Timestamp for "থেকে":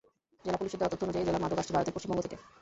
2.25-2.37